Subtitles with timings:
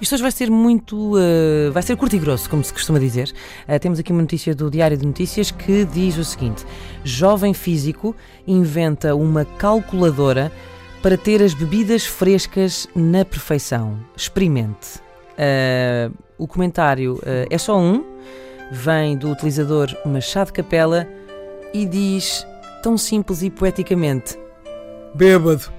[0.00, 1.14] Isto hoje vai ser muito.
[1.14, 3.32] Uh, vai ser curto e grosso, como se costuma dizer.
[3.68, 6.64] Uh, temos aqui uma notícia do Diário de Notícias que diz o seguinte:
[7.04, 10.50] Jovem físico inventa uma calculadora
[11.00, 13.96] para ter as bebidas frescas na perfeição.
[14.16, 14.98] Experimente.
[15.38, 18.04] Uh, o comentário é só um,
[18.72, 21.08] vem do utilizador Machado Capela
[21.72, 22.46] e diz,
[22.82, 24.36] tão simples e poeticamente,
[25.16, 25.70] бебот.